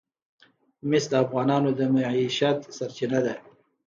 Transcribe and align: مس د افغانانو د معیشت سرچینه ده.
مس 0.89 1.03
د 1.11 1.13
افغانانو 1.25 1.69
د 1.77 1.81
معیشت 1.93 2.57
سرچینه 2.77 3.19
ده. 3.25 3.35